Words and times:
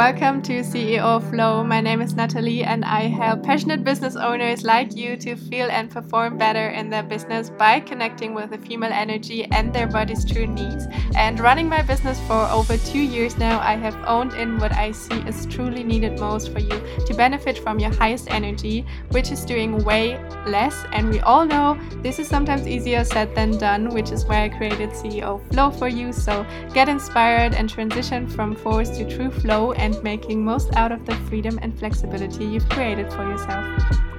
Welcome 0.00 0.40
to 0.44 0.60
CEO 0.62 1.20
Flow. 1.28 1.62
My 1.62 1.82
name 1.82 2.00
is 2.00 2.14
Natalie, 2.14 2.64
and 2.64 2.86
I 2.86 3.02
help 3.02 3.42
passionate 3.42 3.84
business 3.84 4.16
owners 4.16 4.64
like 4.64 4.96
you 4.96 5.14
to 5.18 5.36
feel 5.36 5.70
and 5.70 5.90
perform 5.90 6.38
better 6.38 6.68
in 6.68 6.88
their 6.88 7.02
business 7.02 7.50
by 7.50 7.80
connecting 7.80 8.32
with 8.32 8.48
the 8.48 8.56
female 8.56 8.94
energy 8.94 9.44
and 9.52 9.74
their 9.74 9.86
body's 9.86 10.24
true 10.24 10.46
needs. 10.46 10.86
And 11.14 11.38
running 11.38 11.68
my 11.68 11.82
business 11.82 12.18
for 12.20 12.46
over 12.46 12.78
two 12.78 13.02
years 13.02 13.36
now, 13.36 13.60
I 13.60 13.74
have 13.74 13.94
owned 14.06 14.32
in 14.32 14.58
what 14.58 14.72
I 14.72 14.92
see 14.92 15.20
is 15.28 15.44
truly 15.44 15.84
needed 15.84 16.18
most 16.18 16.50
for 16.50 16.60
you 16.60 16.82
to 17.06 17.14
benefit 17.14 17.58
from 17.58 17.78
your 17.78 17.92
highest 17.92 18.30
energy, 18.30 18.86
which 19.10 19.30
is 19.30 19.44
doing 19.44 19.84
way 19.84 20.18
less. 20.46 20.82
And 20.92 21.10
we 21.10 21.20
all 21.20 21.44
know 21.44 21.78
this 21.96 22.18
is 22.18 22.26
sometimes 22.26 22.66
easier 22.66 23.04
said 23.04 23.34
than 23.34 23.58
done, 23.58 23.90
which 23.90 24.12
is 24.12 24.24
why 24.24 24.44
I 24.44 24.48
created 24.48 24.92
CEO 24.92 25.46
Flow 25.52 25.70
for 25.70 25.88
you. 25.88 26.14
So 26.14 26.46
get 26.72 26.88
inspired 26.88 27.52
and 27.52 27.68
transition 27.68 28.26
from 28.26 28.56
force 28.56 28.88
to 28.96 29.04
true 29.04 29.30
flow 29.30 29.72
and 29.72 29.89
making 30.02 30.44
most 30.44 30.74
out 30.76 30.92
of 30.92 31.04
the 31.06 31.14
freedom 31.28 31.58
and 31.62 31.78
flexibility 31.78 32.44
you've 32.44 32.68
created 32.68 33.12
for 33.12 33.22
yourself. 33.22 34.09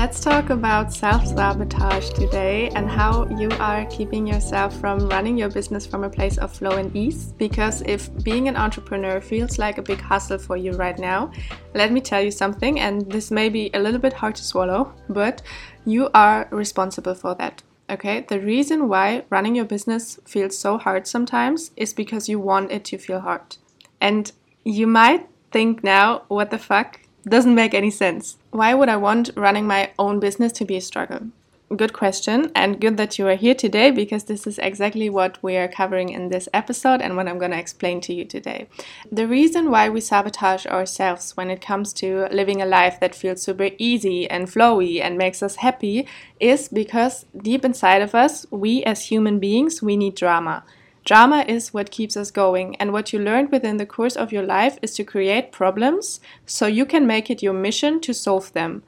Let's 0.00 0.20
talk 0.20 0.48
about 0.48 0.94
self 0.94 1.26
sabotage 1.26 2.08
today 2.08 2.70
and 2.70 2.88
how 2.88 3.28
you 3.38 3.50
are 3.60 3.84
keeping 3.90 4.26
yourself 4.26 4.74
from 4.80 5.10
running 5.10 5.36
your 5.36 5.50
business 5.50 5.84
from 5.84 6.04
a 6.04 6.08
place 6.08 6.38
of 6.38 6.50
flow 6.50 6.78
and 6.78 6.96
ease. 6.96 7.34
Because 7.36 7.82
if 7.82 8.08
being 8.24 8.48
an 8.48 8.56
entrepreneur 8.56 9.20
feels 9.20 9.58
like 9.58 9.76
a 9.76 9.82
big 9.82 10.00
hustle 10.00 10.38
for 10.38 10.56
you 10.56 10.72
right 10.72 10.98
now, 10.98 11.30
let 11.74 11.92
me 11.92 12.00
tell 12.00 12.22
you 12.22 12.30
something, 12.30 12.80
and 12.80 13.12
this 13.12 13.30
may 13.30 13.50
be 13.50 13.70
a 13.74 13.78
little 13.78 14.00
bit 14.00 14.14
hard 14.14 14.36
to 14.36 14.42
swallow, 14.42 14.90
but 15.10 15.42
you 15.84 16.08
are 16.14 16.48
responsible 16.50 17.14
for 17.14 17.34
that. 17.34 17.62
Okay, 17.90 18.24
the 18.26 18.40
reason 18.40 18.88
why 18.88 19.24
running 19.28 19.54
your 19.54 19.66
business 19.66 20.18
feels 20.24 20.56
so 20.56 20.78
hard 20.78 21.06
sometimes 21.06 21.72
is 21.76 21.92
because 21.92 22.26
you 22.26 22.40
want 22.40 22.72
it 22.72 22.86
to 22.86 22.96
feel 22.96 23.20
hard. 23.20 23.58
And 24.00 24.32
you 24.64 24.86
might 24.86 25.28
think 25.52 25.84
now, 25.84 26.22
what 26.28 26.50
the 26.50 26.58
fuck? 26.58 27.00
Doesn't 27.28 27.54
make 27.54 27.74
any 27.74 27.90
sense. 27.90 28.38
Why 28.50 28.74
would 28.74 28.88
I 28.88 28.96
want 28.96 29.30
running 29.36 29.66
my 29.66 29.92
own 29.96 30.18
business 30.18 30.52
to 30.54 30.64
be 30.64 30.76
a 30.76 30.80
struggle? 30.80 31.28
Good 31.76 31.92
question, 31.92 32.50
and 32.56 32.80
good 32.80 32.96
that 32.96 33.16
you 33.16 33.28
are 33.28 33.36
here 33.36 33.54
today 33.54 33.92
because 33.92 34.24
this 34.24 34.44
is 34.44 34.58
exactly 34.58 35.08
what 35.08 35.40
we 35.40 35.56
are 35.56 35.68
covering 35.68 36.08
in 36.08 36.30
this 36.30 36.48
episode 36.52 37.00
and 37.00 37.16
what 37.16 37.28
I'm 37.28 37.38
going 37.38 37.52
to 37.52 37.58
explain 37.58 38.00
to 38.00 38.12
you 38.12 38.24
today. 38.24 38.66
The 39.12 39.28
reason 39.28 39.70
why 39.70 39.88
we 39.88 40.00
sabotage 40.00 40.66
ourselves 40.66 41.36
when 41.36 41.48
it 41.48 41.60
comes 41.60 41.92
to 41.94 42.26
living 42.32 42.60
a 42.60 42.66
life 42.66 42.98
that 42.98 43.14
feels 43.14 43.40
super 43.40 43.70
easy 43.78 44.28
and 44.28 44.48
flowy 44.48 45.00
and 45.00 45.16
makes 45.16 45.44
us 45.44 45.56
happy 45.56 46.08
is 46.40 46.68
because 46.68 47.26
deep 47.40 47.64
inside 47.64 48.02
of 48.02 48.16
us, 48.16 48.46
we 48.50 48.82
as 48.82 49.04
human 49.04 49.38
beings, 49.38 49.80
we 49.80 49.96
need 49.96 50.16
drama. 50.16 50.64
Drama 51.10 51.44
is 51.48 51.74
what 51.74 51.90
keeps 51.90 52.16
us 52.16 52.30
going, 52.30 52.76
and 52.76 52.92
what 52.92 53.12
you 53.12 53.18
learned 53.18 53.50
within 53.50 53.78
the 53.78 53.84
course 53.84 54.14
of 54.14 54.30
your 54.30 54.44
life 54.44 54.78
is 54.80 54.94
to 54.94 55.02
create 55.02 55.50
problems 55.50 56.20
so 56.46 56.68
you 56.68 56.86
can 56.86 57.04
make 57.04 57.28
it 57.28 57.42
your 57.42 57.52
mission 57.52 58.00
to 58.02 58.14
solve 58.14 58.52
them. 58.52 58.84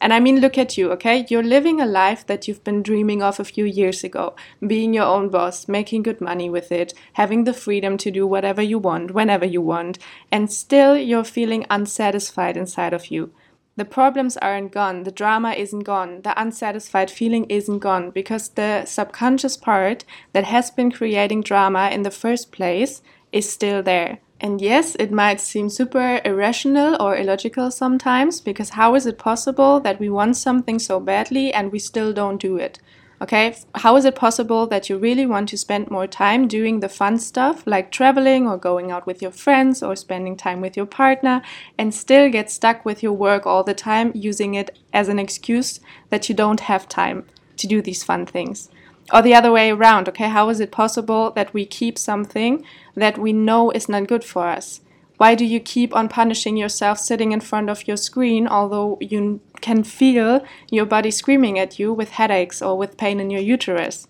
And 0.00 0.12
I 0.12 0.18
mean, 0.18 0.40
look 0.40 0.58
at 0.58 0.76
you, 0.76 0.90
okay? 0.90 1.24
You're 1.28 1.44
living 1.44 1.80
a 1.80 1.86
life 1.86 2.26
that 2.26 2.48
you've 2.48 2.64
been 2.64 2.82
dreaming 2.82 3.22
of 3.22 3.38
a 3.38 3.44
few 3.44 3.64
years 3.64 4.02
ago. 4.02 4.34
Being 4.66 4.92
your 4.92 5.04
own 5.04 5.28
boss, 5.28 5.68
making 5.68 6.02
good 6.02 6.20
money 6.20 6.50
with 6.50 6.72
it, 6.72 6.92
having 7.12 7.44
the 7.44 7.54
freedom 7.54 7.96
to 7.98 8.10
do 8.10 8.26
whatever 8.26 8.62
you 8.62 8.80
want, 8.80 9.12
whenever 9.12 9.44
you 9.44 9.60
want, 9.60 10.00
and 10.32 10.50
still 10.50 10.96
you're 10.96 11.22
feeling 11.22 11.66
unsatisfied 11.70 12.56
inside 12.56 12.92
of 12.92 13.12
you. 13.12 13.32
The 13.80 13.86
problems 13.86 14.36
aren't 14.36 14.72
gone, 14.72 15.04
the 15.04 15.10
drama 15.10 15.52
isn't 15.52 15.84
gone, 15.84 16.20
the 16.20 16.38
unsatisfied 16.38 17.10
feeling 17.10 17.46
isn't 17.46 17.78
gone 17.78 18.10
because 18.10 18.50
the 18.50 18.84
subconscious 18.84 19.56
part 19.56 20.04
that 20.34 20.44
has 20.44 20.70
been 20.70 20.92
creating 20.92 21.40
drama 21.40 21.88
in 21.88 22.02
the 22.02 22.10
first 22.10 22.52
place 22.52 23.00
is 23.32 23.48
still 23.48 23.82
there. 23.82 24.18
And 24.38 24.60
yes, 24.60 24.96
it 24.96 25.10
might 25.10 25.40
seem 25.40 25.70
super 25.70 26.20
irrational 26.26 26.94
or 27.00 27.16
illogical 27.16 27.70
sometimes 27.70 28.42
because 28.42 28.76
how 28.76 28.94
is 28.96 29.06
it 29.06 29.16
possible 29.16 29.80
that 29.80 29.98
we 29.98 30.10
want 30.10 30.36
something 30.36 30.78
so 30.78 31.00
badly 31.00 31.50
and 31.50 31.72
we 31.72 31.78
still 31.78 32.12
don't 32.12 32.38
do 32.38 32.58
it? 32.58 32.80
Okay, 33.22 33.54
how 33.74 33.96
is 33.96 34.06
it 34.06 34.14
possible 34.14 34.66
that 34.68 34.88
you 34.88 34.96
really 34.96 35.26
want 35.26 35.50
to 35.50 35.58
spend 35.58 35.90
more 35.90 36.06
time 36.06 36.48
doing 36.48 36.80
the 36.80 36.88
fun 36.88 37.18
stuff 37.18 37.66
like 37.66 37.92
traveling 37.92 38.48
or 38.48 38.56
going 38.56 38.90
out 38.90 39.06
with 39.06 39.20
your 39.20 39.30
friends 39.30 39.82
or 39.82 39.94
spending 39.94 40.38
time 40.38 40.62
with 40.62 40.74
your 40.74 40.86
partner 40.86 41.42
and 41.76 41.94
still 41.94 42.30
get 42.30 42.50
stuck 42.50 42.82
with 42.86 43.02
your 43.02 43.12
work 43.12 43.44
all 43.44 43.62
the 43.62 43.74
time, 43.74 44.10
using 44.14 44.54
it 44.54 44.78
as 44.94 45.08
an 45.08 45.18
excuse 45.18 45.80
that 46.08 46.30
you 46.30 46.34
don't 46.34 46.60
have 46.60 46.88
time 46.88 47.26
to 47.58 47.66
do 47.66 47.82
these 47.82 48.02
fun 48.02 48.24
things? 48.24 48.70
Or 49.12 49.20
the 49.20 49.34
other 49.34 49.52
way 49.52 49.70
around, 49.70 50.08
okay, 50.08 50.30
how 50.30 50.48
is 50.48 50.58
it 50.58 50.72
possible 50.72 51.30
that 51.32 51.52
we 51.52 51.66
keep 51.66 51.98
something 51.98 52.64
that 52.94 53.18
we 53.18 53.34
know 53.34 53.70
is 53.70 53.86
not 53.86 54.06
good 54.06 54.24
for 54.24 54.46
us? 54.46 54.80
Why 55.20 55.34
do 55.34 55.44
you 55.44 55.60
keep 55.60 55.94
on 55.94 56.08
punishing 56.08 56.56
yourself 56.56 56.98
sitting 56.98 57.32
in 57.32 57.40
front 57.40 57.68
of 57.68 57.86
your 57.86 57.98
screen, 57.98 58.48
although 58.48 58.96
you 59.02 59.42
can 59.60 59.84
feel 59.84 60.42
your 60.70 60.86
body 60.86 61.10
screaming 61.10 61.58
at 61.58 61.78
you 61.78 61.92
with 61.92 62.12
headaches 62.12 62.62
or 62.62 62.78
with 62.78 62.96
pain 62.96 63.20
in 63.20 63.28
your 63.28 63.42
uterus? 63.42 64.08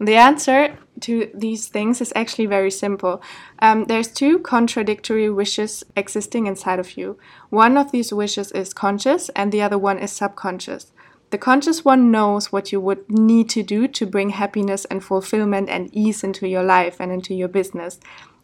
The 0.00 0.16
answer 0.16 0.76
to 1.02 1.30
these 1.32 1.68
things 1.68 2.00
is 2.00 2.12
actually 2.16 2.46
very 2.46 2.72
simple. 2.72 3.22
Um, 3.60 3.84
there's 3.84 4.08
two 4.08 4.40
contradictory 4.40 5.30
wishes 5.30 5.84
existing 5.94 6.48
inside 6.48 6.80
of 6.80 6.96
you. 6.96 7.16
One 7.50 7.76
of 7.76 7.92
these 7.92 8.12
wishes 8.12 8.50
is 8.50 8.74
conscious, 8.74 9.28
and 9.36 9.52
the 9.52 9.62
other 9.62 9.78
one 9.78 10.00
is 10.00 10.10
subconscious. 10.10 10.90
The 11.30 11.38
conscious 11.38 11.84
one 11.84 12.10
knows 12.10 12.50
what 12.50 12.72
you 12.72 12.80
would 12.80 13.08
need 13.08 13.48
to 13.50 13.62
do 13.62 13.86
to 13.86 14.04
bring 14.04 14.30
happiness 14.30 14.84
and 14.86 15.04
fulfillment 15.04 15.68
and 15.68 15.94
ease 15.94 16.24
into 16.24 16.48
your 16.48 16.64
life 16.64 16.96
and 16.98 17.12
into 17.12 17.34
your 17.34 17.46
business. 17.46 18.00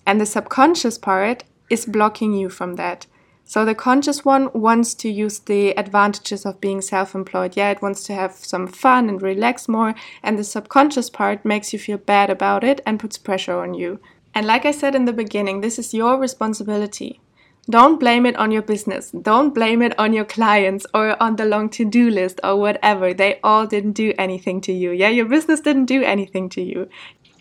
And 0.06 0.20
the 0.20 0.26
subconscious 0.26 0.98
part 0.98 1.42
is 1.70 1.86
blocking 1.86 2.32
you 2.32 2.48
from 2.48 2.74
that. 2.74 3.06
So 3.48 3.64
the 3.64 3.76
conscious 3.76 4.24
one 4.24 4.50
wants 4.52 4.92
to 4.94 5.08
use 5.08 5.38
the 5.38 5.70
advantages 5.78 6.44
of 6.44 6.60
being 6.60 6.80
self 6.80 7.14
employed. 7.14 7.56
Yeah, 7.56 7.70
it 7.70 7.80
wants 7.80 8.02
to 8.04 8.12
have 8.12 8.32
some 8.32 8.66
fun 8.66 9.08
and 9.08 9.22
relax 9.22 9.68
more. 9.68 9.94
And 10.24 10.36
the 10.36 10.42
subconscious 10.42 11.10
part 11.10 11.44
makes 11.44 11.72
you 11.72 11.78
feel 11.78 11.98
bad 11.98 12.28
about 12.28 12.64
it 12.64 12.80
and 12.84 12.98
puts 12.98 13.18
pressure 13.18 13.56
on 13.60 13.74
you. 13.74 14.00
And 14.34 14.46
like 14.46 14.64
I 14.64 14.72
said 14.72 14.96
in 14.96 15.04
the 15.04 15.12
beginning, 15.12 15.60
this 15.60 15.78
is 15.78 15.94
your 15.94 16.18
responsibility. 16.18 17.20
Don't 17.70 18.00
blame 18.00 18.26
it 18.26 18.36
on 18.36 18.50
your 18.50 18.62
business. 18.62 19.12
Don't 19.12 19.54
blame 19.54 19.80
it 19.80 19.96
on 19.98 20.12
your 20.12 20.24
clients 20.24 20.84
or 20.92 21.20
on 21.22 21.36
the 21.36 21.44
long 21.44 21.68
to 21.70 21.84
do 21.84 22.10
list 22.10 22.40
or 22.42 22.56
whatever. 22.56 23.14
They 23.14 23.38
all 23.44 23.66
didn't 23.66 23.92
do 23.92 24.12
anything 24.18 24.60
to 24.62 24.72
you. 24.72 24.90
Yeah, 24.90 25.08
your 25.08 25.26
business 25.26 25.60
didn't 25.60 25.86
do 25.86 26.02
anything 26.02 26.48
to 26.50 26.62
you. 26.62 26.88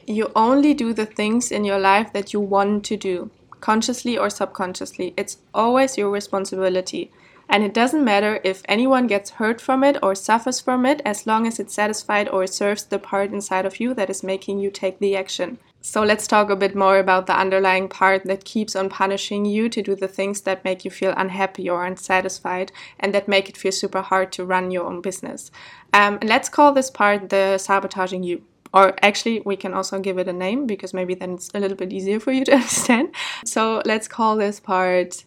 You 0.05 0.31
only 0.35 0.75
do 0.75 0.93
the 0.93 1.05
things 1.07 1.51
in 1.51 1.63
your 1.63 1.79
life 1.79 2.13
that 2.13 2.31
you 2.31 2.39
want 2.39 2.85
to 2.85 2.97
do 2.97 3.31
consciously 3.61 4.17
or 4.17 4.29
subconsciously. 4.29 5.13
It's 5.17 5.37
always 5.53 5.97
your 5.97 6.09
responsibility. 6.09 7.11
And 7.47 7.63
it 7.63 7.73
doesn't 7.73 8.03
matter 8.03 8.39
if 8.43 8.63
anyone 8.65 9.07
gets 9.07 9.31
hurt 9.31 9.61
from 9.61 9.83
it 9.83 9.97
or 10.01 10.15
suffers 10.15 10.59
from 10.59 10.85
it, 10.85 11.01
as 11.05 11.27
long 11.27 11.45
as 11.45 11.59
it's 11.59 11.75
satisfied 11.75 12.27
or 12.29 12.47
serves 12.47 12.83
the 12.83 12.99
part 12.99 13.31
inside 13.31 13.65
of 13.65 13.79
you 13.79 13.93
that 13.93 14.09
is 14.09 14.23
making 14.23 14.59
you 14.59 14.71
take 14.71 14.99
the 14.99 15.15
action. 15.15 15.59
So 15.81 16.01
let's 16.01 16.25
talk 16.25 16.49
a 16.49 16.55
bit 16.55 16.75
more 16.75 16.97
about 16.97 17.27
the 17.27 17.37
underlying 17.37 17.87
part 17.87 18.23
that 18.25 18.43
keeps 18.43 18.75
on 18.75 18.89
punishing 18.89 19.45
you 19.45 19.69
to 19.69 19.83
do 19.83 19.95
the 19.95 20.07
things 20.07 20.41
that 20.41 20.63
make 20.65 20.83
you 20.83 20.89
feel 20.89 21.13
unhappy 21.15 21.69
or 21.69 21.85
unsatisfied 21.85 22.71
and 22.99 23.13
that 23.13 23.27
make 23.27 23.49
it 23.49 23.55
feel 23.55 23.71
super 23.71 24.01
hard 24.01 24.31
to 24.31 24.45
run 24.45 24.71
your 24.71 24.87
own 24.87 25.01
business. 25.01 25.51
Um, 25.93 26.17
let's 26.23 26.49
call 26.49 26.73
this 26.73 26.89
part 26.89 27.29
the 27.29 27.59
sabotaging 27.59 28.23
you 28.23 28.41
or 28.75 28.93
actually 29.01 29.41
we 29.45 29.55
can 29.55 29.73
also 29.73 29.99
give 29.99 30.17
it 30.17 30.27
a 30.27 30.33
name 30.33 30.67
because 30.67 30.93
maybe 30.93 31.15
then 31.15 31.35
it's 31.35 31.49
a 31.55 31.59
little 31.59 31.77
bit 31.77 31.93
easier 31.93 32.19
for 32.19 32.33
you 32.33 32.43
to 32.43 32.51
understand. 32.59 33.15
So 33.45 33.81
let's 33.85 34.07
call 34.09 34.35
this 34.35 34.59
part 34.59 35.23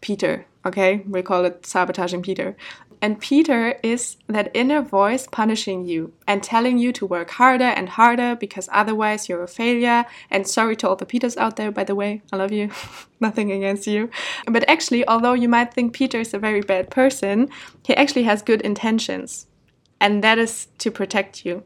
Peter, 0.00 0.46
okay? 0.64 0.98
We 1.08 1.22
call 1.22 1.44
it 1.44 1.66
sabotaging 1.66 2.22
Peter. 2.22 2.56
And 3.02 3.20
Peter 3.20 3.78
is 3.82 4.16
that 4.28 4.50
inner 4.54 4.80
voice 4.80 5.26
punishing 5.26 5.84
you 5.84 6.12
and 6.26 6.42
telling 6.42 6.78
you 6.78 6.92
to 6.92 7.04
work 7.04 7.30
harder 7.30 7.64
and 7.64 7.88
harder 7.88 8.36
because 8.36 8.68
otherwise 8.72 9.28
you're 9.28 9.42
a 9.42 9.48
failure. 9.48 10.06
And 10.30 10.46
sorry 10.46 10.76
to 10.76 10.88
all 10.88 10.96
the 10.96 11.04
Peters 11.04 11.36
out 11.36 11.56
there, 11.56 11.70
by 11.70 11.84
the 11.84 11.94
way, 11.94 12.22
I 12.32 12.36
love 12.36 12.52
you, 12.52 12.70
nothing 13.20 13.50
against 13.50 13.86
you. 13.86 14.08
But 14.46 14.66
actually, 14.70 15.06
although 15.06 15.34
you 15.34 15.48
might 15.48 15.74
think 15.74 15.92
Peter 15.92 16.20
is 16.20 16.32
a 16.32 16.38
very 16.38 16.60
bad 16.60 16.90
person, 16.90 17.50
he 17.84 17.94
actually 17.94 18.22
has 18.22 18.40
good 18.40 18.62
intentions. 18.62 19.46
And 20.00 20.22
that 20.22 20.38
is 20.38 20.68
to 20.78 20.90
protect 20.90 21.44
you 21.44 21.64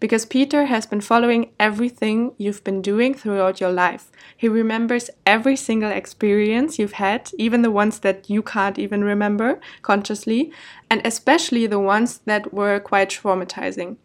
because 0.00 0.24
Peter 0.24 0.64
has 0.64 0.86
been 0.86 1.00
following 1.00 1.52
everything 1.60 2.32
you've 2.38 2.64
been 2.64 2.82
doing 2.82 3.14
throughout 3.14 3.60
your 3.60 3.70
life. 3.70 4.10
He 4.36 4.48
remembers 4.48 5.10
every 5.26 5.56
single 5.56 5.90
experience 5.90 6.78
you've 6.78 6.94
had, 6.94 7.30
even 7.38 7.62
the 7.62 7.70
ones 7.70 8.00
that 8.00 8.28
you 8.28 8.42
can't 8.42 8.78
even 8.78 9.04
remember 9.04 9.60
consciously, 9.82 10.50
and 10.90 11.02
especially 11.04 11.66
the 11.66 11.78
ones 11.78 12.20
that 12.24 12.52
were 12.52 12.80
quite 12.80 13.10
traumatizing. 13.10 13.98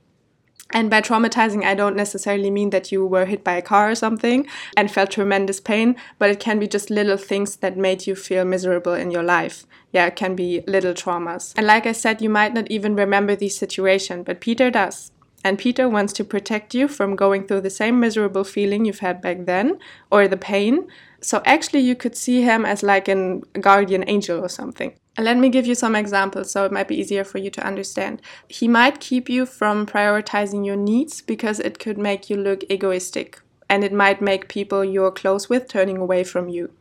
And 0.71 0.89
by 0.89 0.99
traumatizing, 0.99 1.63
I 1.63 1.75
don't 1.75 1.95
necessarily 1.95 2.49
mean 2.49 2.71
that 2.71 2.91
you 2.91 3.05
were 3.05 3.25
hit 3.25 3.43
by 3.43 3.53
a 3.53 3.61
car 3.61 3.91
or 3.91 3.95
something 3.95 4.47
and 4.75 4.91
felt 4.91 5.11
tremendous 5.11 5.59
pain, 5.59 5.95
but 6.17 6.29
it 6.29 6.39
can 6.39 6.59
be 6.59 6.67
just 6.67 6.89
little 6.89 7.17
things 7.17 7.57
that 7.57 7.77
made 7.77 8.07
you 8.07 8.15
feel 8.15 8.43
miserable 8.43 8.93
in 8.93 9.11
your 9.11 9.23
life. 9.23 9.65
Yeah, 9.93 10.07
it 10.07 10.15
can 10.15 10.35
be 10.35 10.63
little 10.67 10.93
traumas. 10.93 11.53
And 11.55 11.67
like 11.67 11.85
I 11.85 11.93
said, 11.93 12.21
you 12.21 12.29
might 12.29 12.53
not 12.53 12.69
even 12.69 12.95
remember 12.95 13.35
the 13.35 13.47
situation, 13.47 14.23
but 14.23 14.41
Peter 14.41 14.69
does. 14.69 15.11
And 15.45 15.59
Peter 15.59 15.87
wants 15.87 16.11
to 16.13 16.23
protect 16.23 16.73
you 16.73 16.87
from 16.87 17.15
going 17.15 17.45
through 17.45 17.61
the 17.61 17.69
same 17.69 17.99
miserable 17.99 18.43
feeling 18.43 18.83
you've 18.83 19.05
had 19.07 19.21
back 19.21 19.45
then 19.45 19.77
or 20.09 20.27
the 20.27 20.37
pain. 20.37 20.87
So 21.21 21.43
actually, 21.45 21.81
you 21.81 21.95
could 21.95 22.17
see 22.17 22.41
him 22.41 22.65
as 22.65 22.81
like 22.81 23.07
a 23.07 23.41
guardian 23.61 24.03
angel 24.07 24.43
or 24.43 24.49
something. 24.49 24.93
Let 25.19 25.37
me 25.37 25.49
give 25.49 25.67
you 25.67 25.75
some 25.75 25.95
examples 25.95 26.49
so 26.49 26.65
it 26.65 26.71
might 26.71 26.87
be 26.87 26.99
easier 26.99 27.23
for 27.23 27.37
you 27.37 27.51
to 27.51 27.63
understand. 27.63 28.23
He 28.49 28.67
might 28.67 28.99
keep 28.99 29.29
you 29.29 29.45
from 29.45 29.85
prioritizing 29.85 30.65
your 30.65 30.75
needs 30.75 31.21
because 31.21 31.59
it 31.59 31.77
could 31.77 31.99
make 31.99 32.27
you 32.27 32.37
look 32.37 32.63
egoistic 32.67 33.39
and 33.69 33.83
it 33.83 33.93
might 33.93 34.23
make 34.23 34.49
people 34.49 34.83
you're 34.83 35.11
close 35.11 35.47
with 35.47 35.67
turning 35.67 35.97
away 35.97 36.23
from 36.23 36.49
you. 36.49 36.71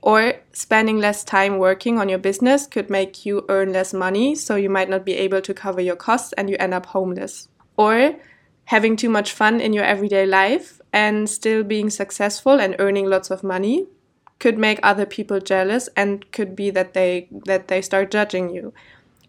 Or 0.00 0.34
spending 0.52 1.00
less 1.00 1.24
time 1.24 1.58
working 1.58 1.98
on 1.98 2.08
your 2.08 2.20
business 2.20 2.68
could 2.68 2.88
make 2.88 3.26
you 3.26 3.44
earn 3.48 3.72
less 3.72 3.92
money, 3.92 4.36
so 4.36 4.54
you 4.54 4.70
might 4.70 4.88
not 4.88 5.04
be 5.04 5.14
able 5.14 5.40
to 5.40 5.52
cover 5.52 5.80
your 5.80 5.96
costs 5.96 6.32
and 6.34 6.48
you 6.48 6.56
end 6.60 6.72
up 6.72 6.86
homeless 6.86 7.48
or 7.76 8.16
having 8.66 8.96
too 8.96 9.08
much 9.08 9.32
fun 9.32 9.60
in 9.60 9.72
your 9.72 9.84
everyday 9.84 10.26
life 10.26 10.80
and 10.92 11.28
still 11.28 11.62
being 11.62 11.90
successful 11.90 12.60
and 12.60 12.76
earning 12.78 13.06
lots 13.06 13.30
of 13.30 13.44
money 13.44 13.86
could 14.38 14.58
make 14.58 14.78
other 14.82 15.06
people 15.06 15.40
jealous 15.40 15.88
and 15.96 16.30
could 16.32 16.54
be 16.54 16.70
that 16.70 16.92
they 16.94 17.28
that 17.46 17.68
they 17.68 17.80
start 17.80 18.10
judging 18.10 18.50
you. 18.50 18.72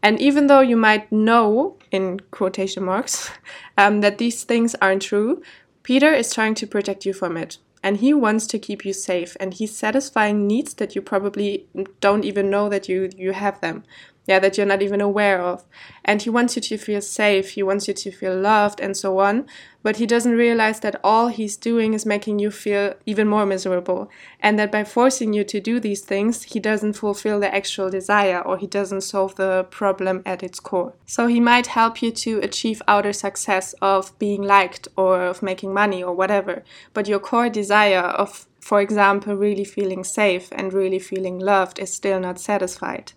And 0.03 0.19
even 0.19 0.47
though 0.47 0.61
you 0.61 0.77
might 0.77 1.11
know 1.11 1.77
in 1.91 2.19
quotation 2.31 2.83
marks 2.83 3.31
um, 3.77 4.01
that 4.01 4.17
these 4.17 4.43
things 4.43 4.75
aren't 4.81 5.03
true 5.03 5.41
peter 5.87 6.13
is 6.13 6.33
trying 6.33 6.53
to 6.53 6.67
protect 6.67 7.05
you 7.05 7.13
from 7.13 7.37
it. 7.37 7.57
And 7.81 7.97
he 7.97 8.13
wants 8.13 8.45
to 8.47 8.59
keep 8.59 8.83
you 8.83 8.91
safe 8.91 9.37
and 9.39 9.53
he's 9.53 9.73
satisfying 9.73 10.45
needs 10.45 10.73
that 10.73 10.95
you 10.95 11.01
probably 11.01 11.65
don't 12.01 12.25
even 12.25 12.49
know 12.49 12.67
that 12.67 12.89
you 12.89 13.09
you 13.15 13.31
have 13.31 13.61
them 13.61 13.83
yeah, 14.27 14.39
that 14.39 14.57
you're 14.57 14.65
not 14.67 14.81
even 14.81 14.99
aware 14.99 15.41
of. 15.41 15.63
And 16.03 16.21
he 16.21 16.29
wants 16.29 16.57
you 16.57 16.61
to 16.61 16.77
feel 16.77 17.01
safe, 17.01 17.51
he 17.51 17.63
wants 17.63 17.87
you 17.87 17.93
to 17.93 18.11
feel 18.11 18.37
loved, 18.37 18.81
and 18.81 18.95
so 18.95 19.19
on. 19.19 19.47
But 19.83 19.97
he 19.97 20.05
doesn't 20.05 20.33
realize 20.33 20.81
that 20.81 20.99
all 21.01 21.29
he's 21.29 21.55
doing 21.55 21.93
is 21.93 22.05
making 22.05 22.39
you 22.39 22.51
feel 22.51 22.95
even 23.05 23.29
more 23.29 23.45
miserable. 23.45 24.09
And 24.41 24.59
that 24.59 24.69
by 24.69 24.83
forcing 24.83 25.31
you 25.31 25.45
to 25.45 25.61
do 25.61 25.79
these 25.79 26.01
things, 26.01 26.43
he 26.43 26.59
doesn't 26.59 26.93
fulfill 26.93 27.39
the 27.39 27.53
actual 27.55 27.89
desire 27.89 28.41
or 28.41 28.57
he 28.57 28.67
doesn't 28.67 29.01
solve 29.01 29.35
the 29.35 29.65
problem 29.69 30.23
at 30.25 30.43
its 30.43 30.59
core. 30.59 30.93
So 31.05 31.27
he 31.27 31.39
might 31.39 31.67
help 31.67 32.01
you 32.01 32.11
to 32.11 32.39
achieve 32.39 32.81
outer 32.85 33.13
success 33.13 33.73
of 33.81 34.17
being 34.19 34.43
liked 34.43 34.89
or 34.97 35.21
of 35.21 35.41
making 35.41 35.73
money 35.73 36.03
or 36.03 36.13
whatever. 36.13 36.63
But 36.93 37.07
your 37.07 37.19
core 37.19 37.49
desire 37.49 37.99
of 37.99 38.45
for 38.59 38.81
example, 38.81 39.33
really 39.33 39.63
feeling 39.63 40.03
safe 40.03 40.49
and 40.51 40.73
really 40.73 40.99
feeling 40.99 41.39
loved 41.39 41.79
is 41.79 41.93
still 41.93 42.19
not 42.19 42.37
satisfied. 42.37 43.13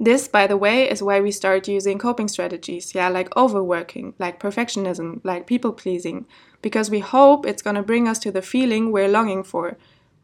This, 0.00 0.26
by 0.26 0.46
the 0.46 0.56
way, 0.56 0.90
is 0.90 1.02
why 1.02 1.20
we 1.20 1.30
start 1.30 1.68
using 1.68 1.98
coping 1.98 2.28
strategies, 2.28 2.94
yeah, 2.94 3.08
like 3.08 3.36
overworking, 3.36 4.14
like 4.18 4.40
perfectionism, 4.40 5.20
like 5.22 5.46
people 5.46 5.72
pleasing, 5.72 6.26
because 6.60 6.90
we 6.90 6.98
hope 6.98 7.46
it's 7.46 7.62
going 7.62 7.76
to 7.76 7.82
bring 7.82 8.08
us 8.08 8.18
to 8.20 8.32
the 8.32 8.42
feeling 8.42 8.90
we're 8.90 9.08
longing 9.08 9.44
for. 9.44 9.76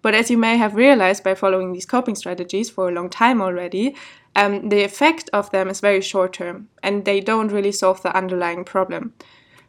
But 0.02 0.14
as 0.14 0.30
you 0.30 0.38
may 0.38 0.56
have 0.56 0.74
realized 0.74 1.24
by 1.24 1.34
following 1.34 1.72
these 1.72 1.86
coping 1.86 2.14
strategies 2.14 2.70
for 2.70 2.88
a 2.88 2.92
long 2.92 3.10
time 3.10 3.40
already, 3.40 3.94
um, 4.36 4.68
the 4.68 4.84
effect 4.84 5.28
of 5.32 5.50
them 5.50 5.68
is 5.68 5.80
very 5.80 6.00
short 6.00 6.32
term 6.32 6.68
and 6.82 7.04
they 7.04 7.20
don't 7.20 7.52
really 7.52 7.72
solve 7.72 8.02
the 8.02 8.16
underlying 8.16 8.64
problem. 8.64 9.14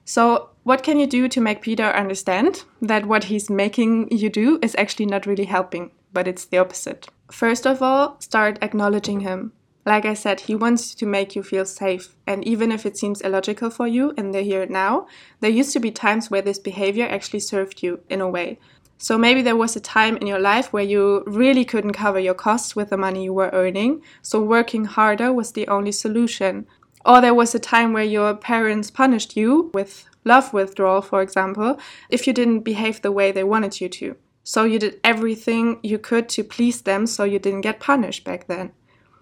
So, 0.05 0.49
what 0.63 0.83
can 0.83 0.99
you 0.99 1.07
do 1.07 1.27
to 1.27 1.41
make 1.41 1.61
Peter 1.61 1.85
understand 1.85 2.63
that 2.81 3.05
what 3.05 3.25
he's 3.25 3.49
making 3.49 4.11
you 4.11 4.29
do 4.29 4.59
is 4.61 4.75
actually 4.77 5.05
not 5.05 5.25
really 5.25 5.45
helping, 5.45 5.91
but 6.13 6.27
it's 6.27 6.45
the 6.45 6.57
opposite? 6.57 7.07
First 7.31 7.65
of 7.67 7.81
all, 7.81 8.19
start 8.19 8.57
acknowledging 8.61 9.21
him. 9.21 9.53
Like 9.85 10.05
I 10.05 10.13
said, 10.13 10.41
he 10.41 10.55
wants 10.55 10.93
to 10.95 11.05
make 11.05 11.35
you 11.35 11.43
feel 11.43 11.65
safe. 11.65 12.15
And 12.27 12.45
even 12.45 12.71
if 12.71 12.85
it 12.85 12.97
seems 12.97 13.21
illogical 13.21 13.69
for 13.69 13.87
you 13.87 14.13
in 14.17 14.31
the 14.31 14.41
here 14.41 14.63
and 14.63 14.71
now, 14.71 15.07
there 15.39 15.49
used 15.49 15.73
to 15.73 15.79
be 15.79 15.91
times 15.91 16.29
where 16.29 16.41
this 16.41 16.59
behavior 16.59 17.07
actually 17.07 17.39
served 17.39 17.81
you 17.81 18.01
in 18.09 18.21
a 18.21 18.29
way. 18.29 18.59
So 19.01 19.17
maybe 19.17 19.41
there 19.41 19.55
was 19.55 19.77
a 19.77 19.79
time 19.79 20.17
in 20.17 20.27
your 20.27 20.39
life 20.39 20.73
where 20.73 20.83
you 20.83 21.23
really 21.25 21.63
couldn't 21.63 21.93
cover 21.93 22.19
your 22.19 22.33
costs 22.33 22.75
with 22.75 22.89
the 22.89 22.97
money 22.97 23.23
you 23.23 23.33
were 23.33 23.49
earning, 23.53 24.01
so 24.21 24.41
working 24.41 24.83
harder 24.83 25.31
was 25.31 25.53
the 25.53 25.67
only 25.69 25.93
solution. 25.93 26.67
Or 27.05 27.21
there 27.21 27.33
was 27.33 27.55
a 27.55 27.59
time 27.59 27.93
where 27.93 28.03
your 28.03 28.35
parents 28.35 28.91
punished 28.91 29.37
you 29.37 29.71
with 29.73 30.09
love 30.25 30.51
withdrawal, 30.51 31.01
for 31.01 31.21
example, 31.21 31.79
if 32.09 32.27
you 32.27 32.33
didn't 32.33 32.59
behave 32.59 33.01
the 33.01 33.13
way 33.13 33.31
they 33.31 33.43
wanted 33.45 33.79
you 33.79 33.87
to. 33.87 34.17
So 34.43 34.65
you 34.65 34.79
did 34.79 34.99
everything 35.01 35.79
you 35.81 35.97
could 35.97 36.27
to 36.29 36.43
please 36.43 36.81
them 36.81 37.07
so 37.07 37.23
you 37.23 37.39
didn't 37.39 37.61
get 37.61 37.79
punished 37.79 38.25
back 38.25 38.47
then. 38.47 38.73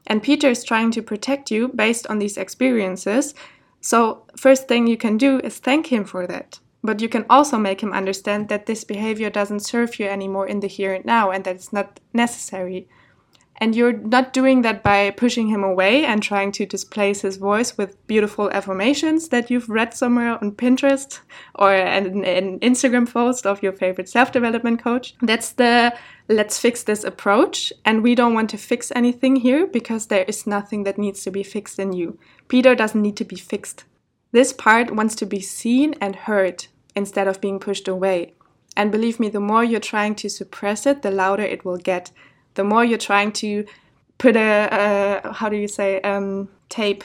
And 0.08 0.24
Peter 0.24 0.50
is 0.50 0.64
trying 0.64 0.92
to 0.92 1.02
protect 1.02 1.52
you 1.52 1.68
based 1.68 2.08
on 2.08 2.18
these 2.18 2.38
experiences. 2.38 3.36
So, 3.82 4.24
first 4.36 4.68
thing 4.68 4.88
you 4.88 4.98
can 4.98 5.18
do 5.18 5.40
is 5.40 5.60
thank 5.60 5.88
him 5.88 6.06
for 6.06 6.26
that. 6.26 6.60
But 6.82 7.02
you 7.02 7.10
can 7.10 7.26
also 7.30 7.58
make 7.58 7.82
him 7.82 7.94
understand 7.94 8.48
that 8.50 8.66
this 8.66 8.84
behavior 8.84 9.30
doesn't 9.30 9.60
serve 9.60 10.00
you 10.00 10.08
anymore 10.08 10.48
in 10.48 10.62
the 10.62 10.68
here 10.68 10.94
and 10.94 11.06
now 11.06 11.32
and 11.32 11.44
that 11.44 11.56
it's 11.56 11.74
not 11.74 12.00
necessary. 12.14 12.88
And 13.60 13.76
you're 13.76 13.94
not 13.94 14.34
doing 14.34 14.62
that 14.62 14.84
by 14.84 15.10
pushing 15.10 15.48
him 15.48 15.64
away 15.64 16.06
and 16.06 16.22
trying 16.22 16.52
to 16.54 16.66
displace 16.66 17.22
his 17.22 17.38
voice 17.38 17.76
with 17.76 18.06
beautiful 18.06 18.52
affirmations 18.52 19.30
that 19.30 19.50
you've 19.50 19.70
read 19.70 19.96
somewhere 19.96 20.38
on 20.44 20.52
Pinterest 20.52 21.20
or 21.56 21.74
an, 21.74 22.24
an 22.24 22.60
Instagram 22.60 23.12
post 23.12 23.48
of 23.48 23.64
your 23.64 23.74
favorite 23.74 24.10
self 24.10 24.32
development 24.32 24.84
coach. 24.84 25.16
That's 25.22 25.54
the 25.54 25.96
let's 26.30 26.60
fix 26.60 26.84
this 26.84 27.04
approach. 27.04 27.74
And 27.84 28.04
we 28.04 28.14
don't 28.14 28.36
want 28.36 28.52
to 28.52 28.58
fix 28.58 28.92
anything 28.96 29.38
here 29.38 29.66
because 29.66 30.06
there 30.08 30.26
is 30.26 30.46
nothing 30.46 30.84
that 30.84 31.00
needs 31.00 31.24
to 31.24 31.32
be 31.32 31.42
fixed 31.42 31.80
in 31.80 31.94
you. 31.94 32.20
Peter 32.48 32.76
doesn't 32.76 33.02
need 33.02 33.18
to 33.18 33.26
be 33.26 33.38
fixed. 33.38 33.86
This 34.32 34.54
part 34.54 34.96
wants 34.96 35.16
to 35.16 35.26
be 35.26 35.40
seen 35.40 35.96
and 36.00 36.16
heard 36.16 36.68
instead 36.96 37.28
of 37.28 37.42
being 37.42 37.60
pushed 37.60 37.88
away. 37.88 38.34
And 38.76 38.92
believe 38.92 39.20
me, 39.20 39.30
the 39.30 39.40
more 39.40 39.64
you're 39.64 39.80
trying 39.80 40.14
to 40.16 40.30
suppress 40.30 40.86
it, 40.86 41.02
the 41.02 41.10
louder 41.10 41.44
it 41.44 41.66
will 41.66 41.78
get 41.78 42.12
the 42.58 42.64
more 42.64 42.84
you're 42.84 42.98
trying 42.98 43.32
to 43.32 43.66
put 44.18 44.36
a, 44.36 45.22
a 45.24 45.32
how 45.32 45.48
do 45.48 45.56
you 45.56 45.68
say 45.68 46.02
um, 46.02 46.50
tape 46.70 47.04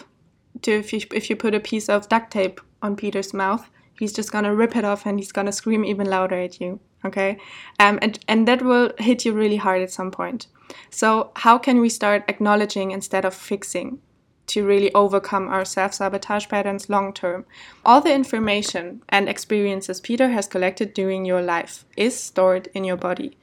to 0.62 0.72
if 0.72 0.92
you 0.92 1.00
if 1.12 1.30
you 1.30 1.36
put 1.36 1.54
a 1.54 1.60
piece 1.60 1.88
of 1.88 2.08
duct 2.08 2.32
tape 2.32 2.60
on 2.82 2.96
Peter's 2.96 3.32
mouth, 3.32 3.70
he's 3.98 4.12
just 4.12 4.32
gonna 4.32 4.54
rip 4.54 4.74
it 4.74 4.84
off 4.84 5.06
and 5.06 5.18
he's 5.18 5.32
gonna 5.32 5.52
scream 5.52 5.84
even 5.84 6.08
louder 6.08 6.40
at 6.40 6.60
you. 6.60 6.80
Okay, 7.04 7.38
um, 7.78 7.98
and 8.02 8.18
and 8.28 8.48
that 8.48 8.62
will 8.62 8.92
hit 8.98 9.24
you 9.24 9.32
really 9.32 9.56
hard 9.56 9.82
at 9.82 9.92
some 9.92 10.10
point. 10.10 10.46
So 10.90 11.30
how 11.36 11.58
can 11.58 11.80
we 11.80 11.88
start 11.88 12.24
acknowledging 12.28 12.90
instead 12.90 13.24
of 13.24 13.34
fixing? 13.34 14.00
to 14.44 14.66
really 14.66 14.92
overcome 14.92 15.48
our 15.48 15.64
self 15.64 15.94
sabotage 15.94 16.48
patterns 16.48 16.90
long 16.90 17.12
term. 17.12 17.44
All 17.84 18.00
the 18.00 18.12
information 18.12 19.00
and 19.08 19.28
experiences 19.28 20.00
Peter 20.00 20.30
has 20.30 20.48
collected 20.48 20.92
during 20.92 21.24
your 21.24 21.40
life 21.40 21.84
is 21.96 22.18
stored 22.18 22.68
in 22.74 22.82
your 22.82 22.96
body 22.96 23.38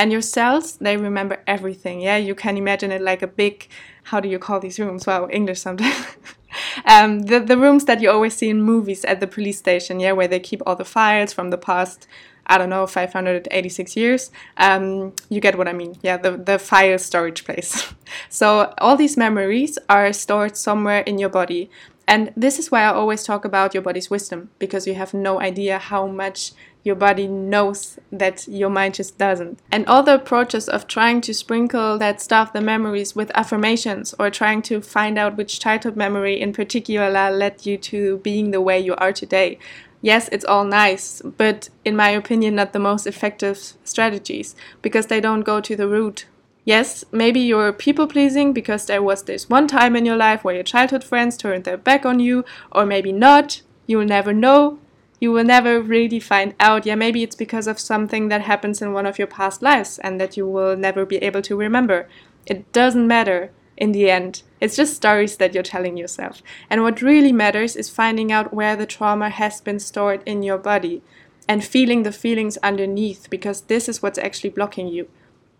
and 0.00 0.10
your 0.10 0.22
cells 0.22 0.78
they 0.78 0.96
remember 0.96 1.42
everything 1.46 2.00
yeah 2.00 2.16
you 2.16 2.34
can 2.34 2.56
imagine 2.56 2.90
it 2.90 3.02
like 3.02 3.20
a 3.20 3.26
big 3.26 3.68
how 4.04 4.18
do 4.18 4.28
you 4.28 4.38
call 4.38 4.58
these 4.58 4.78
rooms 4.80 5.06
wow 5.06 5.28
english 5.30 5.60
sometimes 5.60 6.06
um, 6.86 7.20
the, 7.30 7.38
the 7.38 7.58
rooms 7.58 7.84
that 7.84 8.00
you 8.00 8.10
always 8.10 8.34
see 8.34 8.48
in 8.48 8.62
movies 8.62 9.04
at 9.04 9.20
the 9.20 9.26
police 9.26 9.58
station 9.58 10.00
yeah 10.00 10.12
where 10.12 10.26
they 10.26 10.40
keep 10.40 10.62
all 10.66 10.74
the 10.74 10.86
files 10.86 11.34
from 11.34 11.50
the 11.50 11.58
past 11.58 12.08
I 12.46 12.58
don't 12.58 12.70
know, 12.70 12.84
586 12.84 13.96
years. 13.96 14.32
Um, 14.56 15.12
you 15.28 15.40
get 15.40 15.56
what 15.56 15.68
I 15.68 15.72
mean. 15.72 15.96
Yeah, 16.02 16.16
the, 16.16 16.32
the 16.36 16.58
file 16.58 16.98
storage 16.98 17.44
place. 17.44 17.94
so 18.28 18.74
all 18.78 18.96
these 18.96 19.16
memories 19.16 19.78
are 19.88 20.12
stored 20.12 20.56
somewhere 20.56 21.02
in 21.02 21.18
your 21.18 21.28
body. 21.28 21.70
And 22.10 22.32
this 22.36 22.58
is 22.58 22.72
why 22.72 22.82
I 22.82 22.88
always 22.88 23.22
talk 23.22 23.44
about 23.44 23.72
your 23.72 23.84
body's 23.84 24.10
wisdom, 24.10 24.50
because 24.58 24.84
you 24.84 24.96
have 24.96 25.14
no 25.14 25.40
idea 25.40 25.78
how 25.78 26.08
much 26.08 26.50
your 26.82 26.96
body 26.96 27.28
knows 27.28 28.00
that 28.10 28.48
your 28.48 28.68
mind 28.68 28.94
just 28.94 29.16
doesn't. 29.16 29.60
And 29.70 29.86
all 29.86 30.02
the 30.02 30.16
approaches 30.16 30.68
of 30.68 30.88
trying 30.88 31.20
to 31.20 31.32
sprinkle 31.32 31.98
that 31.98 32.20
stuff, 32.20 32.52
the 32.52 32.60
memories, 32.60 33.14
with 33.14 33.30
affirmations 33.36 34.12
or 34.18 34.28
trying 34.28 34.60
to 34.62 34.80
find 34.80 35.20
out 35.20 35.36
which 35.36 35.60
childhood 35.60 35.94
memory 35.94 36.40
in 36.40 36.52
particular 36.52 37.30
led 37.30 37.64
you 37.64 37.78
to 37.78 38.16
being 38.18 38.50
the 38.50 38.60
way 38.60 38.80
you 38.80 38.96
are 38.96 39.12
today. 39.12 39.60
Yes, 40.02 40.28
it's 40.32 40.44
all 40.44 40.64
nice, 40.64 41.22
but 41.22 41.68
in 41.84 41.94
my 41.94 42.08
opinion, 42.08 42.56
not 42.56 42.72
the 42.72 42.80
most 42.80 43.06
effective 43.06 43.56
strategies 43.84 44.56
because 44.82 45.06
they 45.06 45.20
don't 45.20 45.42
go 45.42 45.60
to 45.60 45.76
the 45.76 45.86
root. 45.86 46.26
Yes, 46.64 47.04
maybe 47.10 47.40
you're 47.40 47.72
people 47.72 48.06
pleasing 48.06 48.52
because 48.52 48.86
there 48.86 49.02
was 49.02 49.24
this 49.24 49.48
one 49.48 49.66
time 49.66 49.96
in 49.96 50.04
your 50.04 50.16
life 50.16 50.44
where 50.44 50.54
your 50.54 50.64
childhood 50.64 51.02
friends 51.04 51.36
turned 51.36 51.64
their 51.64 51.76
back 51.76 52.04
on 52.04 52.20
you, 52.20 52.44
or 52.70 52.84
maybe 52.86 53.12
not. 53.12 53.62
You'll 53.86 54.04
never 54.04 54.32
know 54.32 54.78
you 55.20 55.30
will 55.30 55.44
never 55.44 55.80
really 55.80 56.18
find 56.18 56.54
out. 56.58 56.86
Yeah, 56.86 56.94
maybe 56.94 57.22
it's 57.22 57.36
because 57.36 57.66
of 57.66 57.78
something 57.78 58.28
that 58.28 58.40
happens 58.40 58.80
in 58.80 58.94
one 58.94 59.06
of 59.06 59.18
your 59.18 59.26
past 59.26 59.60
lives 59.60 59.98
and 59.98 60.18
that 60.20 60.36
you 60.36 60.46
will 60.46 60.76
never 60.76 61.04
be 61.04 61.18
able 61.18 61.42
to 61.42 61.56
remember. 61.56 62.08
It 62.46 62.72
doesn't 62.72 63.06
matter. 63.06 63.52
in 63.76 63.92
the 63.92 64.10
end. 64.10 64.42
It's 64.60 64.76
just 64.76 64.94
stories 64.94 65.38
that 65.38 65.54
you're 65.54 65.62
telling 65.62 65.96
yourself. 65.96 66.42
And 66.68 66.82
what 66.82 67.00
really 67.00 67.32
matters 67.32 67.76
is 67.76 67.88
finding 67.88 68.30
out 68.30 68.52
where 68.52 68.76
the 68.76 68.84
trauma 68.84 69.30
has 69.30 69.62
been 69.62 69.80
stored 69.80 70.22
in 70.26 70.42
your 70.42 70.58
body 70.58 71.00
and 71.48 71.64
feeling 71.64 72.02
the 72.02 72.12
feelings 72.12 72.58
underneath 72.58 73.30
because 73.30 73.62
this 73.62 73.88
is 73.88 74.02
what's 74.02 74.18
actually 74.18 74.50
blocking 74.50 74.88
you. 74.88 75.08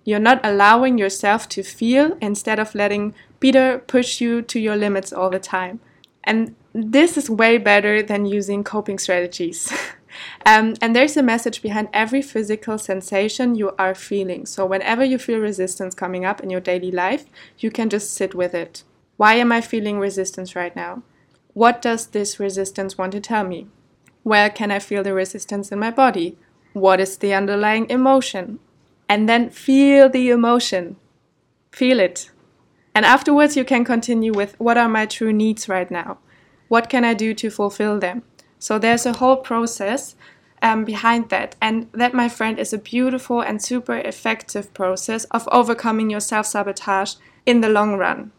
You're 0.04 0.18
not 0.18 0.40
allowing 0.44 0.98
yourself 0.98 1.48
to 1.50 1.62
feel 1.62 2.16
instead 2.20 2.58
of 2.58 2.74
letting 2.74 3.14
Peter 3.38 3.78
push 3.86 4.20
you 4.20 4.42
to 4.42 4.58
your 4.58 4.76
limits 4.76 5.12
all 5.12 5.30
the 5.30 5.38
time. 5.38 5.80
And 6.24 6.54
this 6.72 7.16
is 7.16 7.30
way 7.30 7.58
better 7.58 8.02
than 8.02 8.26
using 8.26 8.64
coping 8.64 8.98
strategies. 8.98 9.72
um, 10.46 10.74
and 10.80 10.94
there's 10.94 11.16
a 11.16 11.22
message 11.22 11.62
behind 11.62 11.88
every 11.92 12.22
physical 12.22 12.78
sensation 12.78 13.54
you 13.54 13.72
are 13.78 13.94
feeling. 13.94 14.46
So, 14.46 14.66
whenever 14.66 15.04
you 15.04 15.18
feel 15.18 15.38
resistance 15.38 15.94
coming 15.94 16.24
up 16.24 16.40
in 16.40 16.50
your 16.50 16.60
daily 16.60 16.90
life, 16.90 17.26
you 17.58 17.70
can 17.70 17.88
just 17.88 18.12
sit 18.12 18.34
with 18.34 18.54
it. 18.54 18.84
Why 19.16 19.34
am 19.34 19.52
I 19.52 19.60
feeling 19.60 19.98
resistance 19.98 20.54
right 20.54 20.74
now? 20.74 21.02
What 21.52 21.82
does 21.82 22.06
this 22.06 22.38
resistance 22.38 22.96
want 22.96 23.12
to 23.12 23.20
tell 23.20 23.44
me? 23.44 23.66
Where 24.22 24.50
can 24.50 24.70
I 24.70 24.78
feel 24.78 25.02
the 25.02 25.14
resistance 25.14 25.72
in 25.72 25.78
my 25.78 25.90
body? 25.90 26.38
What 26.72 27.00
is 27.00 27.16
the 27.16 27.34
underlying 27.34 27.88
emotion? 27.90 28.60
And 29.10 29.28
then 29.28 29.50
feel 29.50 30.08
the 30.08 30.30
emotion. 30.30 30.94
Feel 31.72 31.98
it. 31.98 32.30
And 32.94 33.04
afterwards, 33.04 33.56
you 33.56 33.64
can 33.64 33.84
continue 33.84 34.32
with 34.32 34.54
what 34.60 34.78
are 34.78 34.88
my 34.88 35.04
true 35.04 35.32
needs 35.32 35.68
right 35.68 35.90
now? 35.90 36.18
What 36.68 36.88
can 36.88 37.04
I 37.04 37.14
do 37.14 37.34
to 37.34 37.50
fulfill 37.50 37.98
them? 37.98 38.22
So 38.60 38.78
there's 38.78 39.06
a 39.06 39.14
whole 39.14 39.38
process 39.38 40.14
um, 40.62 40.84
behind 40.84 41.28
that. 41.30 41.56
And 41.60 41.88
that, 41.92 42.14
my 42.14 42.28
friend, 42.28 42.56
is 42.56 42.72
a 42.72 42.78
beautiful 42.78 43.40
and 43.40 43.60
super 43.60 43.96
effective 43.96 44.72
process 44.74 45.24
of 45.24 45.48
overcoming 45.50 46.08
your 46.08 46.20
self 46.20 46.46
sabotage 46.46 47.14
in 47.44 47.62
the 47.62 47.68
long 47.68 47.96
run. 47.96 48.30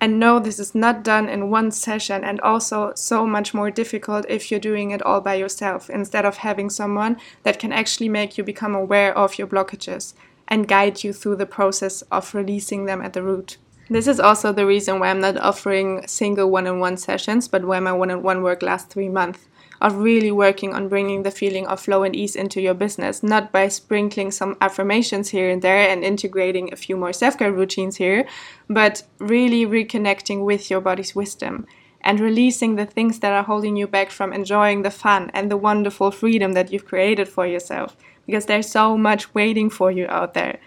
And 0.00 0.20
no, 0.20 0.38
this 0.38 0.58
is 0.58 0.74
not 0.74 1.02
done 1.02 1.28
in 1.28 1.50
one 1.50 1.70
session, 1.70 2.22
and 2.22 2.40
also 2.40 2.92
so 2.94 3.26
much 3.26 3.54
more 3.54 3.70
difficult 3.70 4.26
if 4.28 4.50
you're 4.50 4.60
doing 4.60 4.90
it 4.90 5.02
all 5.02 5.20
by 5.20 5.34
yourself 5.34 5.88
instead 5.88 6.26
of 6.26 6.38
having 6.38 6.68
someone 6.68 7.16
that 7.44 7.58
can 7.58 7.72
actually 7.72 8.08
make 8.08 8.36
you 8.36 8.44
become 8.44 8.74
aware 8.74 9.16
of 9.16 9.38
your 9.38 9.46
blockages 9.46 10.12
and 10.48 10.68
guide 10.68 11.02
you 11.02 11.12
through 11.12 11.36
the 11.36 11.46
process 11.46 12.02
of 12.12 12.34
releasing 12.34 12.84
them 12.84 13.00
at 13.00 13.14
the 13.14 13.22
root. 13.22 13.56
This 13.88 14.06
is 14.06 14.20
also 14.20 14.52
the 14.52 14.66
reason 14.66 14.98
why 14.98 15.08
I'm 15.08 15.20
not 15.20 15.38
offering 15.38 16.06
single 16.06 16.50
one 16.50 16.66
on 16.66 16.80
one 16.80 16.96
sessions, 16.96 17.48
but 17.48 17.64
why 17.64 17.80
my 17.80 17.92
one 17.92 18.10
on 18.10 18.22
one 18.22 18.42
work 18.42 18.62
lasts 18.62 18.92
three 18.92 19.08
months 19.08 19.46
of 19.80 19.96
really 19.96 20.30
working 20.30 20.74
on 20.74 20.88
bringing 20.88 21.22
the 21.22 21.30
feeling 21.30 21.66
of 21.66 21.80
flow 21.80 22.02
and 22.02 22.14
ease 22.14 22.36
into 22.36 22.60
your 22.60 22.74
business, 22.74 23.22
not 23.22 23.52
by 23.52 23.68
sprinkling 23.68 24.30
some 24.30 24.56
affirmations 24.60 25.30
here 25.30 25.50
and 25.50 25.62
there 25.62 25.88
and 25.88 26.04
integrating 26.04 26.72
a 26.72 26.76
few 26.76 26.96
more 26.96 27.12
self 27.12 27.38
care 27.38 27.52
routines 27.52 27.96
here, 27.96 28.26
but 28.68 29.02
really 29.18 29.66
reconnecting 29.66 30.44
with 30.44 30.70
your 30.70 30.80
body's 30.80 31.14
wisdom 31.14 31.66
and 32.00 32.20
releasing 32.20 32.76
the 32.76 32.86
things 32.86 33.18
that 33.18 33.32
are 33.32 33.42
holding 33.42 33.76
you 33.76 33.86
back 33.86 34.10
from 34.10 34.32
enjoying 34.32 34.82
the 34.82 34.90
fun 34.90 35.30
and 35.34 35.50
the 35.50 35.56
wonderful 35.56 36.10
freedom 36.10 36.52
that 36.52 36.72
you've 36.72 36.86
created 36.86 37.28
for 37.28 37.46
yourself 37.46 37.96
because 38.26 38.46
there's 38.46 38.70
so 38.70 38.96
much 38.96 39.34
waiting 39.34 39.70
for 39.70 39.90
you 39.90 40.06
out 40.08 40.34
there. 40.34 40.58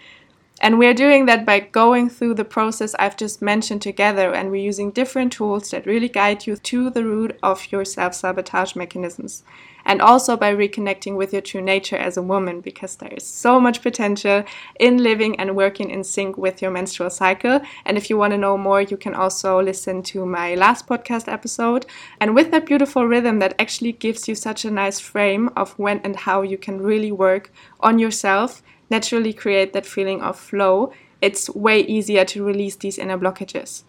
And 0.62 0.78
we're 0.78 0.92
doing 0.92 1.24
that 1.24 1.46
by 1.46 1.60
going 1.60 2.10
through 2.10 2.34
the 2.34 2.44
process 2.44 2.94
I've 2.98 3.16
just 3.16 3.40
mentioned 3.40 3.80
together, 3.80 4.34
and 4.34 4.50
we're 4.50 4.62
using 4.62 4.90
different 4.90 5.32
tools 5.32 5.70
that 5.70 5.86
really 5.86 6.08
guide 6.08 6.46
you 6.46 6.56
to 6.56 6.90
the 6.90 7.02
root 7.02 7.38
of 7.42 7.72
your 7.72 7.86
self 7.86 8.14
sabotage 8.14 8.76
mechanisms. 8.76 9.42
And 9.86 10.02
also 10.02 10.36
by 10.36 10.54
reconnecting 10.54 11.16
with 11.16 11.32
your 11.32 11.40
true 11.40 11.62
nature 11.62 11.96
as 11.96 12.18
a 12.18 12.22
woman, 12.22 12.60
because 12.60 12.96
there 12.96 13.12
is 13.16 13.26
so 13.26 13.58
much 13.58 13.80
potential 13.80 14.44
in 14.78 15.02
living 15.02 15.40
and 15.40 15.56
working 15.56 15.88
in 15.88 16.04
sync 16.04 16.36
with 16.36 16.60
your 16.60 16.70
menstrual 16.70 17.08
cycle. 17.08 17.62
And 17.86 17.96
if 17.96 18.10
you 18.10 18.18
want 18.18 18.32
to 18.32 18.38
know 18.38 18.58
more, 18.58 18.82
you 18.82 18.98
can 18.98 19.14
also 19.14 19.62
listen 19.62 20.02
to 20.02 20.26
my 20.26 20.54
last 20.54 20.86
podcast 20.86 21.32
episode. 21.32 21.86
And 22.20 22.34
with 22.34 22.50
that 22.50 22.66
beautiful 22.66 23.06
rhythm 23.06 23.38
that 23.38 23.54
actually 23.58 23.92
gives 23.92 24.28
you 24.28 24.34
such 24.34 24.66
a 24.66 24.70
nice 24.70 25.00
frame 25.00 25.48
of 25.56 25.72
when 25.78 26.00
and 26.04 26.14
how 26.14 26.42
you 26.42 26.58
can 26.58 26.82
really 26.82 27.10
work 27.10 27.50
on 27.80 27.98
yourself 27.98 28.62
naturally 28.90 29.32
create 29.32 29.72
that 29.72 29.86
feeling 29.86 30.20
of 30.20 30.38
flow, 30.38 30.92
it's 31.20 31.50
way 31.50 31.80
easier 31.80 32.24
to 32.26 32.44
release 32.44 32.76
these 32.76 32.98
inner 32.98 33.18
blockages. 33.18 33.84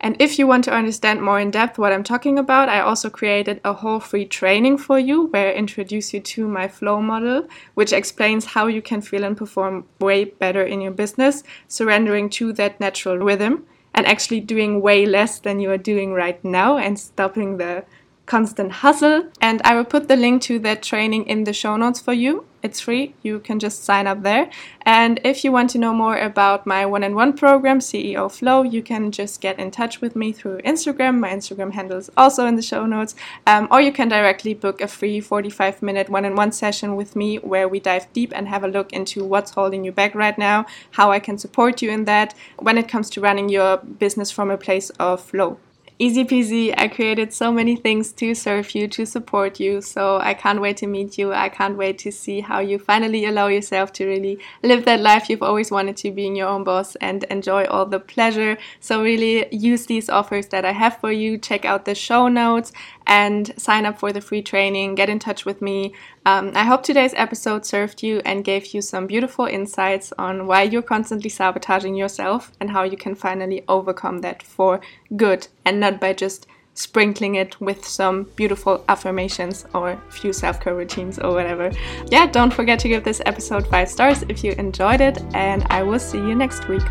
And 0.00 0.16
if 0.20 0.38
you 0.38 0.46
want 0.46 0.64
to 0.64 0.74
understand 0.74 1.22
more 1.22 1.40
in 1.40 1.50
depth 1.50 1.78
what 1.78 1.92
I'm 1.92 2.04
talking 2.04 2.38
about, 2.38 2.68
I 2.68 2.80
also 2.80 3.08
created 3.08 3.60
a 3.64 3.72
whole 3.72 4.00
free 4.00 4.26
training 4.26 4.76
for 4.76 4.98
you 4.98 5.28
where 5.28 5.48
I 5.48 5.54
introduce 5.54 6.12
you 6.12 6.20
to 6.20 6.46
my 6.46 6.68
flow 6.68 7.00
model, 7.00 7.48
which 7.72 7.92
explains 7.92 8.44
how 8.44 8.66
you 8.66 8.82
can 8.82 9.00
feel 9.00 9.24
and 9.24 9.36
perform 9.36 9.86
way 10.00 10.24
better 10.24 10.62
in 10.62 10.82
your 10.82 10.92
business, 10.92 11.42
surrendering 11.68 12.28
to 12.30 12.52
that 12.52 12.78
natural 12.80 13.16
rhythm 13.16 13.64
and 13.94 14.06
actually 14.06 14.40
doing 14.40 14.82
way 14.82 15.06
less 15.06 15.38
than 15.38 15.60
you 15.60 15.70
are 15.70 15.78
doing 15.78 16.12
right 16.12 16.44
now 16.44 16.76
and 16.76 16.98
stopping 16.98 17.56
the 17.56 17.84
constant 18.26 18.72
hustle. 18.72 19.28
And 19.40 19.60
I 19.64 19.74
will 19.74 19.84
put 19.84 20.08
the 20.08 20.16
link 20.16 20.42
to 20.42 20.58
that 20.60 20.82
training 20.82 21.26
in 21.26 21.44
the 21.44 21.52
show 21.52 21.76
notes 21.76 22.00
for 22.00 22.12
you. 22.12 22.46
It's 22.62 22.80
free, 22.80 23.14
you 23.22 23.40
can 23.40 23.58
just 23.58 23.84
sign 23.84 24.06
up 24.06 24.22
there. 24.22 24.48
And 24.86 25.20
if 25.22 25.44
you 25.44 25.52
want 25.52 25.68
to 25.70 25.78
know 25.78 25.92
more 25.92 26.16
about 26.16 26.66
my 26.66 26.86
one 26.86 27.04
on 27.04 27.14
one 27.14 27.34
program, 27.34 27.80
CEO 27.80 28.32
Flow, 28.32 28.62
you 28.62 28.82
can 28.82 29.12
just 29.12 29.42
get 29.42 29.58
in 29.58 29.70
touch 29.70 30.00
with 30.00 30.16
me 30.16 30.32
through 30.32 30.62
Instagram. 30.62 31.20
My 31.20 31.28
Instagram 31.28 31.72
handle 31.72 31.98
is 31.98 32.10
also 32.16 32.46
in 32.46 32.56
the 32.56 32.62
show 32.62 32.86
notes. 32.86 33.14
Um, 33.46 33.68
or 33.70 33.82
you 33.82 33.92
can 33.92 34.08
directly 34.08 34.54
book 34.54 34.80
a 34.80 34.88
free 34.88 35.20
45 35.20 35.82
minute 35.82 36.08
one 36.08 36.24
on 36.24 36.36
one 36.36 36.52
session 36.52 36.96
with 36.96 37.14
me 37.14 37.36
where 37.36 37.68
we 37.68 37.80
dive 37.80 38.10
deep 38.14 38.32
and 38.34 38.48
have 38.48 38.64
a 38.64 38.68
look 38.68 38.94
into 38.94 39.22
what's 39.24 39.50
holding 39.50 39.84
you 39.84 39.92
back 39.92 40.14
right 40.14 40.38
now, 40.38 40.64
how 40.92 41.12
I 41.12 41.18
can 41.18 41.36
support 41.36 41.82
you 41.82 41.90
in 41.90 42.06
that 42.06 42.34
when 42.58 42.78
it 42.78 42.88
comes 42.88 43.10
to 43.10 43.20
running 43.20 43.50
your 43.50 43.76
business 43.76 44.30
from 44.30 44.50
a 44.50 44.56
place 44.56 44.88
of 44.98 45.20
flow 45.20 45.58
easy 45.98 46.24
peasy. 46.24 46.74
I 46.76 46.88
created 46.88 47.32
so 47.32 47.52
many 47.52 47.76
things 47.76 48.12
to 48.14 48.34
serve 48.34 48.74
you, 48.74 48.88
to 48.88 49.06
support 49.06 49.60
you. 49.60 49.80
So 49.80 50.18
I 50.18 50.34
can't 50.34 50.60
wait 50.60 50.76
to 50.78 50.86
meet 50.86 51.18
you. 51.18 51.32
I 51.32 51.48
can't 51.48 51.76
wait 51.76 51.98
to 51.98 52.10
see 52.10 52.40
how 52.40 52.60
you 52.60 52.78
finally 52.78 53.26
allow 53.26 53.46
yourself 53.46 53.92
to 53.94 54.06
really 54.06 54.38
live 54.62 54.84
that 54.86 55.00
life 55.00 55.30
you've 55.30 55.42
always 55.42 55.70
wanted 55.70 55.96
to, 55.98 56.10
being 56.10 56.34
your 56.34 56.48
own 56.48 56.64
boss 56.64 56.96
and 56.96 57.24
enjoy 57.24 57.64
all 57.64 57.86
the 57.86 58.00
pleasure. 58.00 58.58
So 58.80 59.02
really 59.02 59.46
use 59.54 59.86
these 59.86 60.08
offers 60.08 60.48
that 60.48 60.64
I 60.64 60.72
have 60.72 60.98
for 60.98 61.12
you. 61.12 61.38
Check 61.38 61.64
out 61.64 61.84
the 61.84 61.94
show 61.94 62.28
notes 62.28 62.72
and 63.06 63.52
sign 63.56 63.86
up 63.86 63.98
for 63.98 64.12
the 64.12 64.20
free 64.20 64.42
training. 64.42 64.94
Get 64.94 65.08
in 65.08 65.18
touch 65.18 65.44
with 65.44 65.60
me. 65.60 65.94
Um, 66.24 66.52
I 66.54 66.64
hope 66.64 66.82
today's 66.82 67.14
episode 67.16 67.66
served 67.66 68.02
you 68.02 68.22
and 68.24 68.44
gave 68.44 68.72
you 68.74 68.80
some 68.80 69.06
beautiful 69.06 69.46
insights 69.46 70.12
on 70.18 70.46
why 70.46 70.62
you're 70.62 70.82
constantly 70.82 71.30
sabotaging 71.30 71.94
yourself 71.94 72.52
and 72.60 72.70
how 72.70 72.82
you 72.82 72.96
can 72.96 73.14
finally 73.14 73.62
overcome 73.68 74.18
that 74.20 74.42
for 74.42 74.80
good 75.16 75.48
and 75.64 75.80
not 75.80 76.00
by 76.00 76.12
just 76.12 76.46
sprinkling 76.74 77.36
it 77.36 77.60
with 77.60 77.86
some 77.86 78.24
beautiful 78.36 78.84
affirmations 78.88 79.64
or 79.74 80.00
few 80.10 80.32
self 80.32 80.60
care 80.60 80.74
routines 80.74 81.18
or 81.18 81.32
whatever. 81.32 81.70
Yeah, 82.10 82.26
don't 82.26 82.52
forget 82.52 82.78
to 82.80 82.88
give 82.88 83.04
this 83.04 83.22
episode 83.26 83.66
five 83.68 83.88
stars 83.88 84.24
if 84.28 84.44
you 84.44 84.52
enjoyed 84.52 85.00
it, 85.00 85.22
and 85.34 85.64
I 85.70 85.82
will 85.82 86.00
see 86.00 86.18
you 86.18 86.34
next 86.34 86.68
week. 86.68 86.82